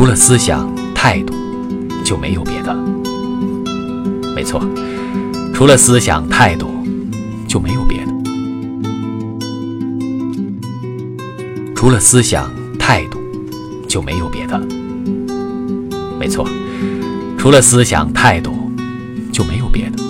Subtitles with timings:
[0.00, 1.34] 除了思想态度
[2.02, 2.82] 就没有别的了。
[4.34, 4.58] 没错
[5.52, 6.70] 除了思想态度
[7.46, 8.12] 就没有别的
[11.76, 13.20] 除了思想态度
[13.86, 14.66] 就没有别的了。
[16.18, 16.48] 没错
[17.38, 18.72] 除了思想态度
[19.30, 20.02] 就没有别的